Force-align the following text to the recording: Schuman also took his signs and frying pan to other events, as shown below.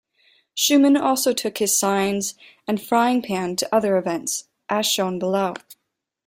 Schuman 0.57 0.99
also 0.99 1.31
took 1.31 1.59
his 1.59 1.77
signs 1.77 2.33
and 2.67 2.81
frying 2.81 3.21
pan 3.21 3.55
to 3.57 3.69
other 3.71 3.97
events, 3.97 4.45
as 4.67 4.87
shown 4.87 5.19
below. 5.19 5.53